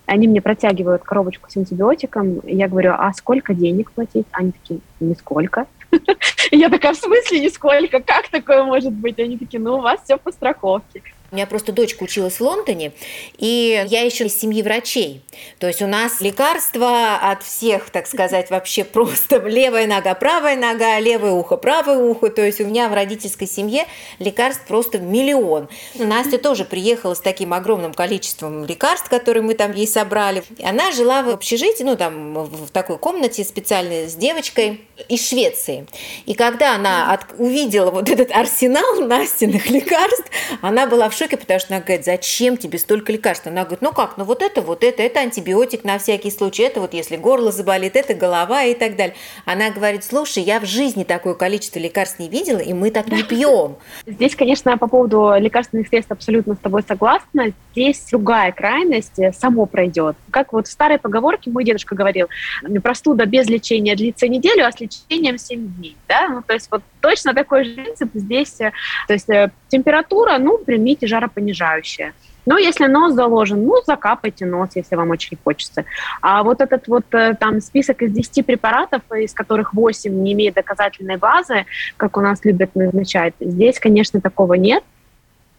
они 0.05 0.27
мне 0.27 0.41
протягивают 0.41 1.03
коробочку 1.03 1.49
с 1.49 1.55
антибиотиком, 1.55 2.41
я 2.43 2.67
говорю, 2.67 2.91
а 2.97 3.13
сколько 3.13 3.53
денег 3.53 3.91
платить? 3.91 4.27
Они 4.33 4.51
такие, 4.51 4.81
нисколько. 4.99 5.65
Я 6.51 6.69
такая, 6.69 6.93
в 6.93 6.97
смысле 6.97 7.39
нисколько? 7.41 7.99
Как 8.01 8.29
такое 8.29 8.63
может 8.63 8.93
быть? 8.93 9.19
Они 9.19 9.37
такие, 9.37 9.59
ну, 9.59 9.77
у 9.77 9.81
вас 9.81 10.01
все 10.03 10.17
по 10.17 10.31
страховке. 10.31 11.03
У 11.33 11.35
меня 11.35 11.47
просто 11.47 11.71
дочка 11.71 12.03
училась 12.03 12.35
в 12.35 12.41
Лондоне, 12.41 12.91
и 13.39 13.83
я 13.87 14.01
еще 14.03 14.27
из 14.27 14.39
семьи 14.39 14.61
врачей. 14.61 15.23
То 15.57 15.65
есть 15.65 15.81
у 15.81 15.87
нас 15.87 16.21
лекарства 16.21 17.15
от 17.15 17.41
всех, 17.41 17.89
так 17.89 18.05
сказать, 18.05 18.51
вообще 18.51 18.83
просто 18.83 19.37
левая 19.37 19.87
нога, 19.87 20.13
правая 20.13 20.55
нога, 20.55 20.99
левое 20.99 21.31
ухо, 21.31 21.57
правое 21.57 21.97
ухо. 21.97 22.29
То 22.29 22.45
есть 22.45 22.61
у 22.61 22.65
меня 22.65 22.87
в 22.87 22.93
родительской 22.93 23.47
семье 23.47 23.87
лекарств 24.19 24.63
просто 24.67 24.99
миллион. 24.99 25.69
Настя 25.95 26.37
тоже 26.37 26.65
приехала 26.65 27.15
с 27.15 27.19
таким 27.19 27.55
огромным 27.55 27.95
количеством 27.95 28.65
лекарств, 28.65 29.09
которые 29.09 29.41
мы 29.41 29.55
там 29.55 29.71
ей 29.71 29.87
собрали. 29.87 30.43
Она 30.63 30.91
жила 30.91 31.23
в 31.23 31.29
общежитии, 31.29 31.81
ну 31.81 31.97
там 31.97 32.43
в 32.43 32.69
такой 32.69 32.99
комнате 32.99 33.43
специальной 33.43 34.07
с 34.07 34.13
девочкой 34.13 34.81
из 35.09 35.27
Швеции. 35.27 35.87
И 36.27 36.35
когда 36.35 36.75
она 36.75 37.11
от, 37.11 37.21
увидела 37.39 37.89
вот 37.89 38.07
этот 38.07 38.29
арсенал 38.29 38.83
Настиных 39.07 39.71
лекарств, 39.71 40.29
она 40.61 40.85
была 40.85 41.09
в 41.09 41.13
шоке 41.13 41.22
шоке, 41.23 41.37
потому 41.37 41.59
что 41.59 41.73
она 41.73 41.83
говорит, 41.83 42.05
зачем 42.05 42.57
тебе 42.57 42.77
столько 42.77 43.11
лекарств? 43.11 43.47
Она 43.47 43.63
говорит, 43.63 43.81
ну 43.81 43.93
как, 43.93 44.17
ну 44.17 44.23
вот 44.23 44.41
это, 44.41 44.61
вот 44.61 44.83
это, 44.83 45.01
это 45.01 45.21
антибиотик 45.21 45.83
на 45.83 45.97
всякий 45.97 46.31
случай, 46.31 46.63
это 46.63 46.81
вот 46.81 46.93
если 46.93 47.15
горло 47.15 47.51
заболит, 47.51 47.95
это 47.95 48.13
голова 48.13 48.63
и 48.63 48.73
так 48.73 48.95
далее. 48.95 49.15
Она 49.45 49.71
говорит, 49.71 50.03
слушай, 50.03 50.43
я 50.43 50.59
в 50.59 50.65
жизни 50.65 51.03
такое 51.03 51.33
количество 51.33 51.79
лекарств 51.79 52.19
не 52.19 52.29
видела, 52.29 52.59
и 52.59 52.73
мы 52.73 52.91
так 52.91 53.07
не 53.07 53.23
пьем. 53.23 53.77
Здесь, 54.05 54.35
конечно, 54.35 54.77
по 54.77 54.87
поводу 54.87 55.33
лекарственных 55.37 55.87
средств 55.87 56.11
абсолютно 56.11 56.55
с 56.55 56.59
тобой 56.59 56.83
согласна. 56.87 57.53
Здесь 57.71 58.05
другая 58.11 58.51
крайность 58.51 59.17
э, 59.17 59.31
само 59.33 59.65
пройдет. 59.65 60.15
Как 60.29 60.53
вот 60.53 60.67
в 60.67 60.71
старой 60.71 60.99
поговорке 60.99 61.49
мой 61.49 61.63
дедушка 61.63 61.95
говорил, 61.95 62.27
простуда 62.83 63.25
без 63.25 63.47
лечения 63.47 63.95
длится 63.95 64.27
неделю, 64.27 64.65
а 64.65 64.71
с 64.71 64.79
лечением 64.79 65.37
7 65.37 65.75
дней. 65.75 65.95
Да? 66.07 66.27
Ну, 66.27 66.41
то 66.45 66.53
есть 66.53 66.67
вот 66.69 66.83
точно 67.01 67.33
такой 67.33 67.63
же 67.65 67.73
принцип 67.73 68.09
здесь. 68.13 68.59
Э, 68.59 68.71
то 69.07 69.13
есть 69.13 69.29
э, 69.29 69.51
температура, 69.73 70.37
ну, 70.37 70.57
примите 70.57 71.07
жаропонижающее. 71.07 72.13
Но 72.45 72.57
если 72.57 72.87
нос 72.87 73.13
заложен, 73.13 73.65
ну, 73.65 73.81
закапайте 73.85 74.45
нос, 74.45 74.69
если 74.75 74.95
вам 74.95 75.09
очень 75.11 75.37
хочется. 75.43 75.85
А 76.21 76.43
вот 76.43 76.61
этот 76.61 76.87
вот 76.87 77.05
э, 77.13 77.35
там 77.39 77.61
список 77.61 78.01
из 78.01 78.11
10 78.11 78.45
препаратов, 78.45 79.01
из 79.17 79.33
которых 79.33 79.73
8 79.73 80.11
не 80.11 80.33
имеет 80.33 80.53
доказательной 80.55 81.17
базы, 81.17 81.65
как 81.97 82.17
у 82.17 82.21
нас 82.21 82.45
любят 82.45 82.75
назначать, 82.75 83.33
здесь, 83.39 83.79
конечно, 83.79 84.21
такого 84.21 84.55
нет. 84.55 84.83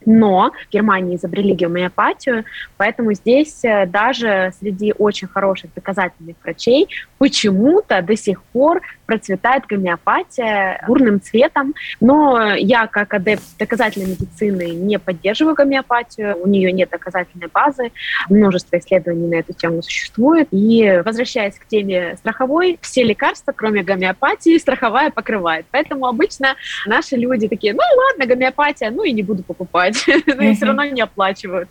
Но 0.07 0.53
в 0.69 0.73
Германии 0.73 1.17
изобрели 1.17 1.55
гомеопатию, 1.55 2.45
поэтому 2.77 3.13
здесь 3.15 3.65
э, 3.65 3.87
даже 3.87 4.53
среди 4.59 4.93
очень 4.97 5.29
хороших 5.29 5.73
доказательных 5.75 6.37
врачей 6.43 6.89
почему-то 7.19 8.03
до 8.03 8.17
сих 8.17 8.43
пор 8.43 8.83
процветает 9.07 9.65
гомеопатия 9.67 10.85
бурным 10.87 11.21
цветом. 11.21 11.75
Но 12.01 12.53
я, 12.55 12.87
как 12.87 13.15
адепт 13.15 13.43
доказательной 13.59 14.09
медицины, 14.09 14.71
не 14.71 14.99
поддерживаю 14.99 15.55
гомеопатию. 15.55 16.37
У 16.37 16.47
нее 16.47 16.71
нет 16.73 16.91
доказательной 16.91 17.49
базы. 17.49 17.93
Множество 18.29 18.79
исследований 18.79 19.29
на 19.29 19.35
эту 19.37 19.53
тему 19.53 19.83
существует. 19.83 20.49
И 20.51 21.03
возвращаясь 21.05 21.59
к 21.59 21.67
теме 21.67 22.17
страховой, 22.19 22.79
все 22.83 23.03
лекарства, 23.03 23.53
кроме 23.53 23.83
гомеопатии, 23.83 24.59
страховая 24.59 25.11
покрывает. 25.11 25.67
Поэтому 25.71 26.07
обычно 26.07 26.57
наши 26.87 27.17
люди 27.17 27.49
такие, 27.49 27.73
ну 27.73 27.81
ладно, 27.81 28.27
гомеопатия, 28.27 28.91
ну 28.91 29.03
и 29.03 29.13
не 29.13 29.23
буду 29.23 29.43
покупать. 29.43 29.94
Но 30.27 30.43
и 30.43 30.55
все 30.55 30.67
равно 30.67 30.85
не 30.85 31.01
оплачивают. 31.01 31.69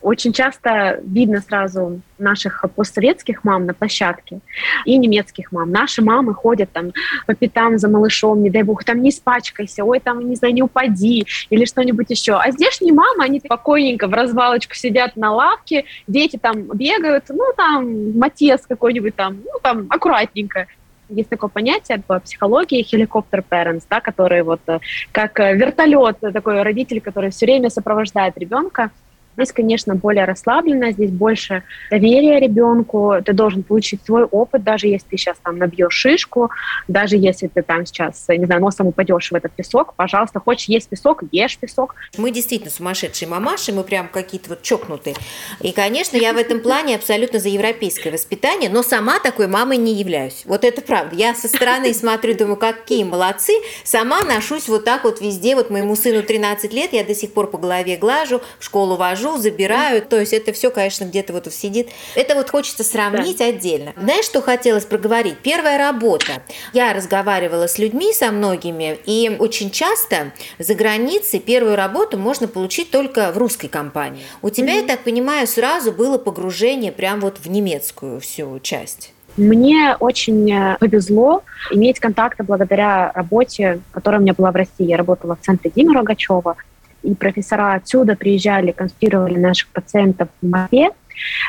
Очень 0.00 0.32
часто 0.32 1.00
видно 1.02 1.40
сразу 1.40 2.00
наших 2.18 2.64
постсоветских 2.74 3.42
мам 3.42 3.64
на 3.66 3.72
площадке 3.72 4.40
и 4.84 4.98
немецких 4.98 5.50
мам. 5.50 5.70
Наши 5.70 6.02
мамы 6.02 6.34
ходят 6.34 6.70
там 6.72 6.92
по 7.26 7.34
пятам 7.34 7.78
за 7.78 7.88
малышом, 7.88 8.42
не 8.42 8.50
дай 8.50 8.62
бог, 8.62 8.84
там 8.84 9.00
не 9.00 9.10
испачкайся, 9.10 9.82
ой, 9.82 10.00
там, 10.00 10.28
не 10.28 10.36
знаю, 10.36 10.52
не 10.52 10.62
упади 10.62 11.26
или 11.48 11.64
что-нибудь 11.64 12.10
еще. 12.10 12.34
А 12.34 12.50
здешние 12.50 12.92
мамы, 12.92 13.24
они 13.24 13.40
спокойненько 13.40 14.06
в 14.06 14.12
развалочку 14.12 14.74
сидят 14.74 15.16
на 15.16 15.32
лавке, 15.32 15.84
дети 16.06 16.36
там 16.36 16.62
бегают, 16.62 17.24
ну, 17.28 17.52
там, 17.56 18.18
матес 18.18 18.66
какой-нибудь 18.66 19.16
там, 19.16 19.38
ну, 19.42 19.58
там, 19.62 19.86
аккуратненько 19.88 20.66
есть 21.08 21.28
такое 21.28 21.50
понятие 21.50 22.02
по 22.06 22.20
психологии 22.20 22.82
хеликоптер 22.82 23.44
parents, 23.48 23.84
да, 23.88 24.00
который 24.00 24.42
вот 24.42 24.60
э, 24.66 24.80
как 25.12 25.40
э, 25.40 25.54
вертолет, 25.54 26.18
такой 26.20 26.62
родитель, 26.62 27.00
который 27.00 27.30
все 27.30 27.46
время 27.46 27.70
сопровождает 27.70 28.36
ребенка. 28.38 28.90
Здесь, 29.36 29.52
конечно, 29.52 29.94
более 29.94 30.24
расслабленно, 30.24 30.92
здесь 30.92 31.10
больше 31.10 31.62
доверия 31.90 32.38
ребенку, 32.40 33.14
ты 33.24 33.32
должен 33.32 33.62
получить 33.62 34.04
свой 34.04 34.24
опыт, 34.24 34.62
даже 34.62 34.86
если 34.86 35.08
ты 35.08 35.16
сейчас 35.16 35.36
там 35.42 35.58
набьешь 35.58 35.94
шишку, 35.94 36.50
даже 36.88 37.16
если 37.16 37.48
ты 37.48 37.62
там 37.62 37.86
сейчас, 37.86 38.26
не 38.28 38.44
знаю, 38.46 38.60
носом 38.60 38.88
упадешь 38.88 39.30
в 39.30 39.34
этот 39.34 39.52
песок, 39.52 39.94
пожалуйста, 39.94 40.40
хочешь 40.40 40.68
есть 40.68 40.88
песок, 40.88 41.22
ешь 41.32 41.58
песок. 41.58 41.94
Мы 42.16 42.30
действительно 42.30 42.70
сумасшедшие 42.70 43.28
мамаши, 43.28 43.72
мы 43.72 43.84
прям 43.84 44.08
какие-то 44.08 44.50
вот 44.50 44.62
чокнутые. 44.62 45.16
И, 45.60 45.72
конечно, 45.72 46.16
я 46.16 46.32
в 46.32 46.36
этом 46.36 46.60
плане 46.60 46.96
абсолютно 46.96 47.38
за 47.38 47.48
европейское 47.48 48.12
воспитание, 48.12 48.70
но 48.70 48.82
сама 48.82 49.18
такой 49.18 49.48
мамой 49.48 49.78
не 49.78 49.94
являюсь. 49.94 50.42
Вот 50.44 50.64
это 50.64 50.82
правда. 50.82 51.16
Я 51.16 51.34
со 51.34 51.48
стороны 51.48 51.92
смотрю, 51.94 52.36
думаю, 52.36 52.56
какие 52.56 53.04
молодцы. 53.04 53.52
Сама 53.84 54.22
ношусь 54.22 54.68
вот 54.68 54.84
так 54.84 55.04
вот 55.04 55.20
везде. 55.20 55.54
Вот 55.54 55.70
моему 55.70 55.96
сыну 55.96 56.22
13 56.22 56.72
лет, 56.72 56.92
я 56.92 57.04
до 57.04 57.14
сих 57.14 57.32
пор 57.32 57.50
по 57.50 57.58
голове 57.58 57.96
глажу, 57.96 58.40
в 58.58 58.64
школу 58.64 58.96
вожу, 58.96 59.23
вожу, 59.24 59.38
забираю. 59.38 60.02
То 60.02 60.20
есть 60.20 60.32
это 60.32 60.52
все, 60.52 60.70
конечно, 60.70 61.04
где-то 61.04 61.32
вот 61.32 61.52
сидит. 61.52 61.88
Это 62.14 62.34
вот 62.34 62.50
хочется 62.50 62.84
сравнить 62.84 63.38
да. 63.38 63.46
отдельно. 63.46 63.92
Знаешь, 63.96 64.24
что 64.24 64.40
хотелось 64.40 64.84
проговорить? 64.84 65.38
Первая 65.42 65.78
работа. 65.78 66.42
Я 66.72 66.92
разговаривала 66.92 67.66
с 67.66 67.78
людьми, 67.78 68.12
со 68.12 68.30
многими, 68.30 68.98
и 69.06 69.34
очень 69.38 69.70
часто 69.70 70.32
за 70.58 70.74
границей 70.74 71.40
первую 71.40 71.76
работу 71.76 72.18
можно 72.18 72.48
получить 72.48 72.90
только 72.90 73.32
в 73.32 73.38
русской 73.38 73.68
компании. 73.68 74.22
У 74.42 74.50
тебя, 74.50 74.74
mm-hmm. 74.74 74.82
я 74.82 74.86
так 74.86 75.00
понимаю, 75.00 75.46
сразу 75.46 75.92
было 75.92 76.18
погружение 76.18 76.92
прям 76.92 77.20
вот 77.20 77.38
в 77.38 77.48
немецкую 77.48 78.20
всю 78.20 78.58
часть. 78.60 79.12
Мне 79.36 79.96
очень 79.98 80.52
э, 80.52 80.76
повезло 80.78 81.42
иметь 81.72 81.98
контакты 81.98 82.44
благодаря 82.44 83.10
работе, 83.12 83.80
которая 83.90 84.20
у 84.20 84.22
меня 84.22 84.32
была 84.32 84.52
в 84.52 84.56
России. 84.56 84.86
Я 84.86 84.96
работала 84.96 85.34
в 85.34 85.44
центре 85.44 85.72
Димы 85.74 85.94
Рогачева 85.94 86.56
и 87.04 87.14
профессора 87.14 87.74
отсюда 87.74 88.16
приезжали, 88.16 88.72
консультировали 88.72 89.38
наших 89.38 89.68
пациентов 89.68 90.28
в 90.40 90.48
Москве. 90.48 90.90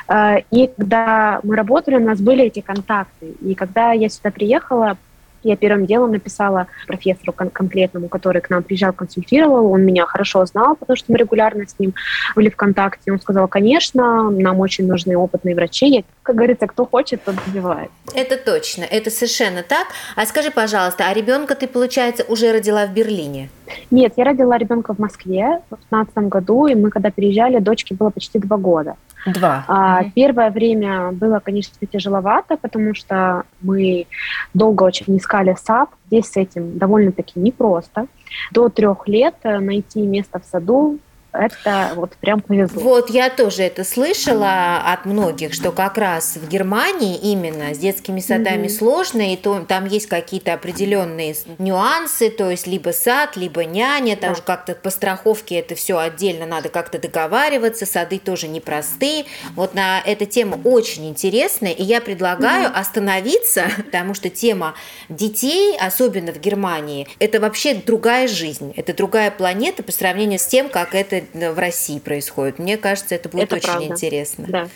Э, 0.07 0.38
и 0.51 0.69
когда 0.77 1.39
мы 1.43 1.55
работали, 1.55 1.95
у 1.95 2.05
нас 2.05 2.19
были 2.19 2.43
эти 2.43 2.62
контакты. 2.62 3.33
И 3.41 3.55
когда 3.55 3.91
я 3.93 4.09
сюда 4.09 4.31
приехала, 4.31 4.97
я 5.45 5.55
первым 5.55 5.85
делом 5.85 6.11
написала 6.11 6.67
профессору 6.87 7.33
кон- 7.33 7.49
конкретному, 7.49 8.07
который 8.09 8.41
к 8.41 8.49
нам 8.49 8.63
приезжал, 8.63 8.93
консультировал. 8.93 9.71
Он 9.71 9.81
меня 9.83 10.05
хорошо 10.05 10.45
знал, 10.45 10.75
потому 10.75 10.97
что 10.97 11.11
мы 11.11 11.17
регулярно 11.17 11.67
с 11.67 11.77
ним 11.79 11.93
были 12.35 12.49
в 12.49 12.55
контакте. 12.55 13.11
Он 13.11 13.19
сказал, 13.19 13.47
конечно, 13.47 14.29
нам 14.29 14.59
очень 14.59 14.87
нужны 14.87 15.15
опытные 15.15 15.55
врачи. 15.55 15.87
Я, 15.87 16.03
как 16.23 16.35
говорится, 16.35 16.67
кто 16.67 16.85
хочет, 16.85 17.23
тот 17.23 17.35
добивает. 17.45 17.89
Это 18.13 18.37
точно, 18.37 18.83
это 18.83 19.09
совершенно 19.09 19.63
так. 19.63 19.87
А 20.15 20.25
скажи, 20.25 20.51
пожалуйста, 20.51 21.05
а 21.07 21.13
ребенка 21.13 21.55
ты, 21.55 21.67
получается, 21.67 22.23
уже 22.23 22.51
родила 22.51 22.85
в 22.85 22.93
Берлине? 22.93 23.49
Нет, 23.91 24.13
я 24.17 24.23
родила 24.25 24.57
ребенка 24.57 24.93
в 24.93 24.99
Москве 24.99 25.61
в 25.69 25.75
2015 25.89 26.17
году, 26.29 26.67
и 26.67 26.75
мы 26.75 26.89
когда 26.89 27.11
переезжали, 27.11 27.59
дочке 27.59 27.95
было 27.95 28.09
почти 28.09 28.39
два 28.39 28.57
года. 28.57 28.95
Два. 29.25 29.65
А, 29.67 30.01
угу. 30.01 30.12
Первое 30.13 30.51
время 30.51 31.12
было, 31.12 31.39
конечно, 31.39 31.75
тяжеловато, 31.88 32.58
потому 32.58 32.94
что 32.94 33.44
мы 33.62 34.05
долго 34.53 34.84
очень 34.84 35.17
искали 35.17 35.55
сад. 35.60 35.89
Здесь 36.08 36.27
с 36.27 36.38
этим 36.38 36.77
довольно-таки 36.77 37.39
непросто. 37.39 38.08
До 38.51 38.70
трех 38.70 39.08
лет 39.08 39.36
найти 39.44 40.01
место 40.01 40.39
в 40.39 40.46
саду 40.46 41.00
это 41.36 41.92
вот 41.96 42.15
прям 42.18 42.42
повезло. 42.42 42.82
Вот 42.82 43.10
я 43.10 43.30
тоже 43.30 43.63
это 43.63 43.84
слышала 43.84 44.77
от 44.86 45.06
многих, 45.06 45.54
что 45.54 45.72
как 45.72 45.98
раз 45.98 46.36
в 46.36 46.48
Германии 46.48 47.18
именно 47.18 47.74
с 47.74 47.77
детскими 47.77 48.20
садами 48.20 48.68
mm-hmm. 48.68 48.77
сложно, 48.77 49.34
и 49.34 49.36
то, 49.36 49.60
там 49.68 49.86
есть 49.86 50.08
какие-то 50.08 50.54
определенные 50.54 51.36
нюансы, 51.58 52.30
то 52.30 52.50
есть 52.50 52.68
либо 52.68 52.92
сад, 52.92 53.36
либо 53.36 53.65
няня, 53.65 54.15
там 54.15 54.32
да. 54.32 54.36
же 54.36 54.42
как-то 54.42 54.75
по 54.75 54.89
страховке 54.89 55.56
это 55.56 55.75
все 55.75 55.98
отдельно 55.98 56.46
надо 56.46 56.70
как-то 56.70 57.00
договариваться, 57.00 57.86
сады 57.86 58.20
тоже 58.20 58.48
непростые. 58.48 59.25
Вот 59.56 59.74
на 59.75 60.01
эта 60.06 60.25
тема 60.25 60.60
очень 60.63 61.10
интересная, 61.10 61.72
и 61.72 61.84
я 61.84 62.01
предлагаю 62.01 62.70
mm-hmm. 62.70 62.80
остановиться, 62.80 63.65
потому 63.77 64.13
что 64.13 64.30
тема 64.30 64.75
детей, 65.10 65.77
особенно 65.80 66.32
в 66.32 66.39
Германии, 66.39 67.08
это 67.20 67.39
вообще 67.39 67.75
другая 67.75 68.27
жизнь, 68.27 68.74
это 68.75 68.94
другая 68.94 69.32
планета 69.32 69.84
по 69.84 69.92
сравнению 69.92 70.39
с 70.39 70.46
тем, 70.46 70.70
как 70.70 70.96
это 70.96 71.25
в 71.34 71.60
России 71.60 72.00
происходит. 72.00 72.60
Мне 72.60 72.77
кажется, 72.77 73.15
это 73.15 73.29
будет 73.29 73.46
это 73.46 73.55
очень 73.55 73.67
правда. 73.67 73.86
интересно. 73.86 74.46
Да. 74.48 74.70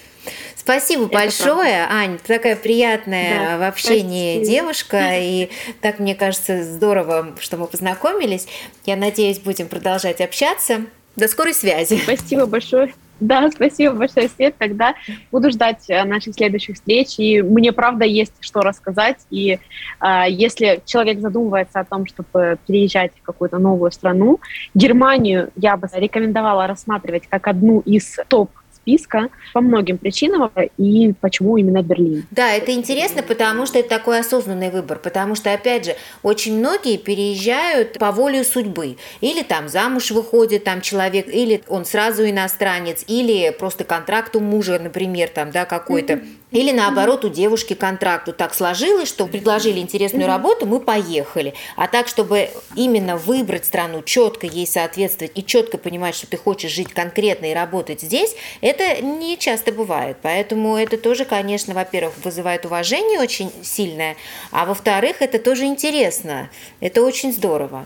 Спасибо 0.55 1.05
это 1.05 1.13
большое, 1.13 1.85
правда. 1.85 1.95
Ань. 1.95 2.19
Такая 2.19 2.55
приятная 2.55 3.39
да, 3.39 3.57
в 3.57 3.67
общении 3.67 4.37
спасибо. 4.37 4.55
девушка. 4.55 5.09
И 5.19 5.49
так, 5.81 5.99
мне 5.99 6.15
кажется, 6.15 6.63
здорово, 6.63 7.35
что 7.39 7.57
мы 7.57 7.67
познакомились. 7.67 8.47
Я 8.85 8.95
надеюсь, 8.95 9.39
будем 9.39 9.67
продолжать 9.67 10.21
общаться. 10.21 10.81
До 11.15 11.27
скорой 11.27 11.53
связи. 11.53 11.99
Спасибо 12.03 12.45
большое. 12.45 12.93
Да, 13.19 13.49
спасибо 13.53 13.95
большое, 13.95 14.29
Свет. 14.29 14.55
Тогда 14.57 14.95
буду 15.31 15.51
ждать 15.51 15.89
э, 15.89 16.03
наших 16.03 16.35
следующих 16.35 16.75
встреч. 16.75 17.15
И 17.17 17.41
мне, 17.41 17.71
правда, 17.71 18.05
есть 18.05 18.33
что 18.39 18.61
рассказать. 18.61 19.17
И 19.29 19.59
э, 20.01 20.23
если 20.29 20.81
человек 20.85 21.19
задумывается 21.19 21.79
о 21.79 21.85
том, 21.85 22.05
чтобы 22.05 22.57
переезжать 22.65 23.11
в 23.21 23.21
какую-то 23.21 23.57
новую 23.57 23.91
страну, 23.91 24.39
Германию 24.73 25.49
я 25.55 25.77
бы 25.77 25.87
рекомендовала 25.93 26.67
рассматривать 26.67 27.27
как 27.27 27.47
одну 27.47 27.81
из 27.81 28.17
топ 28.27 28.51
списка 28.81 29.29
по 29.53 29.61
многим 29.61 29.97
причинам 29.97 30.51
и 30.77 31.13
почему 31.19 31.57
именно 31.57 31.81
Берлин. 31.81 32.25
Да, 32.31 32.51
это 32.51 32.71
интересно, 32.71 33.23
потому 33.23 33.65
что 33.65 33.79
это 33.79 33.89
такой 33.89 34.19
осознанный 34.19 34.69
выбор, 34.69 34.99
потому 34.99 35.35
что, 35.35 35.53
опять 35.53 35.85
же, 35.85 35.95
очень 36.23 36.57
многие 36.57 36.97
переезжают 36.97 37.93
по 37.99 38.11
воле 38.11 38.43
судьбы. 38.43 38.97
Или 39.21 39.43
там 39.43 39.69
замуж 39.69 40.11
выходит 40.11 40.63
там 40.63 40.81
человек, 40.81 41.27
или 41.27 41.63
он 41.67 41.85
сразу 41.85 42.27
иностранец, 42.29 43.03
или 43.07 43.55
просто 43.57 43.83
контракт 43.83 44.35
у 44.35 44.39
мужа, 44.39 44.79
например, 44.79 45.29
там, 45.29 45.51
да, 45.51 45.65
какой-то. 45.65 46.13
Mm-hmm. 46.13 46.27
Или 46.51 46.71
наоборот, 46.71 47.25
у 47.25 47.29
девушки 47.29 47.75
контракту 47.75 48.33
так 48.33 48.55
сложилось, 48.55 49.07
что 49.07 49.27
предложили 49.27 49.79
интересную 49.79 50.25
работу, 50.25 50.65
мы 50.65 50.79
поехали. 50.79 51.53
А 51.75 51.87
так, 51.87 52.07
чтобы 52.07 52.49
именно 52.75 53.17
выбрать 53.17 53.65
страну, 53.65 54.01
четко 54.01 54.47
ей 54.47 54.65
соответствовать 54.65 55.33
и 55.35 55.45
четко 55.45 55.77
понимать, 55.77 56.15
что 56.15 56.25
ты 56.25 56.37
хочешь 56.37 56.71
жить 56.71 56.91
конкретно 56.91 57.51
и 57.51 57.53
работать 57.53 58.01
здесь, 58.01 58.35
это 58.61 58.99
не 59.01 59.37
часто 59.37 59.71
бывает. 59.71 60.17
Поэтому 60.23 60.75
это 60.75 60.97
тоже, 60.97 61.23
конечно, 61.25 61.75
во-первых, 61.75 62.13
вызывает 62.23 62.65
уважение 62.65 63.19
очень 63.19 63.51
сильное, 63.61 64.15
а 64.51 64.65
во-вторых, 64.65 65.21
это 65.21 65.37
тоже 65.37 65.65
интересно. 65.65 66.49
Это 66.79 67.03
очень 67.03 67.31
здорово. 67.31 67.85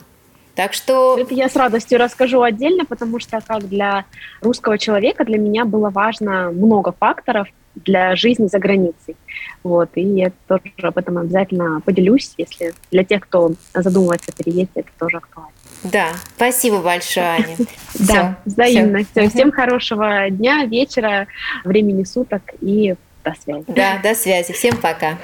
Так 0.55 0.74
что... 0.74 1.17
Это 1.17 1.34
я 1.34 1.50
с 1.50 1.55
радостью 1.55 2.00
расскажу 2.00 2.41
отдельно, 2.41 2.86
потому 2.86 3.20
что 3.20 3.41
как 3.41 3.67
для 3.67 4.05
русского 4.39 4.77
человека 4.77 5.25
для 5.25 5.38
меня 5.38 5.65
было 5.65 5.89
важно 5.89 6.51
много 6.51 6.93
факторов– 6.98 7.50
для 7.75 8.15
жизни 8.15 8.48
за 8.48 8.60
границей. 8.60 9.15
Вот, 9.63 9.89
и 9.96 10.01
я 10.01 10.32
тоже 10.48 10.62
об 10.82 10.98
этом 10.98 11.18
обязательно 11.18 11.82
поделюсь, 11.82 12.34
если 12.38 12.74
для 12.92 13.03
тех, 13.03 13.22
кто 13.22 13.53
задумывается 13.74 14.32
о 14.32 14.44
переезде, 14.44 14.82
это 14.82 14.89
тоже 15.00 15.18
актуально. 15.18 15.51
Да, 15.84 16.10
спасибо 16.36 16.82
большое, 16.82 17.25
Аня. 17.25 17.58
Да, 18.00 18.38
взаимно. 18.46 19.03
Всем 19.30 19.51
хорошего 19.51 20.30
дня, 20.30 20.65
вечера, 20.65 21.27
времени 21.63 22.03
суток 22.03 22.42
и 22.62 22.96
до 23.24 23.34
связи. 23.39 23.65
Да, 23.68 24.00
до 24.01 24.15
связи. 24.15 24.53
Всем 24.53 24.77
пока. 24.77 25.18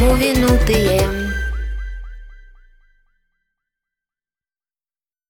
Муви. 0.00 1.23